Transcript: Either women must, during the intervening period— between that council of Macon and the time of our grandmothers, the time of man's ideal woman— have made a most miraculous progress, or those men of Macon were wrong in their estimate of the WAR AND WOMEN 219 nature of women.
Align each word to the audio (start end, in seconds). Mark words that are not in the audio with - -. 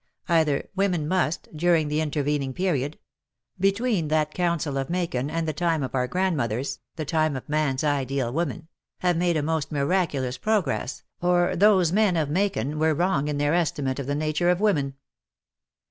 Either 0.27 0.67
women 0.75 1.07
must, 1.07 1.47
during 1.55 1.87
the 1.87 2.01
intervening 2.01 2.55
period— 2.55 2.97
between 3.59 4.07
that 4.07 4.33
council 4.33 4.79
of 4.79 4.89
Macon 4.89 5.29
and 5.29 5.47
the 5.47 5.53
time 5.53 5.83
of 5.83 5.93
our 5.93 6.07
grandmothers, 6.07 6.79
the 6.95 7.05
time 7.05 7.35
of 7.35 7.47
man's 7.47 7.83
ideal 7.83 8.33
woman— 8.33 8.67
have 9.01 9.15
made 9.15 9.37
a 9.37 9.43
most 9.43 9.71
miraculous 9.71 10.39
progress, 10.39 11.03
or 11.21 11.55
those 11.55 11.91
men 11.91 12.15
of 12.17 12.31
Macon 12.31 12.79
were 12.79 12.95
wrong 12.95 13.27
in 13.27 13.37
their 13.37 13.53
estimate 13.53 13.99
of 13.99 14.07
the 14.07 14.13
WAR 14.13 14.13
AND 14.13 14.17
WOMEN 14.17 14.23
219 14.23 14.45
nature 14.47 14.49
of 14.49 14.59
women. 14.59 14.95